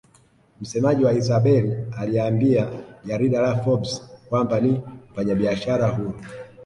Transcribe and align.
Msemaji 0.61 1.05
wa 1.05 1.13
Isabel 1.13 1.85
aliambia 1.97 2.69
jarida 3.05 3.41
la 3.41 3.55
Forbes 3.63 4.03
kwamba 4.29 4.59
ni 4.61 4.81
mfanyabiashara 5.11 5.87
huru 5.87 6.13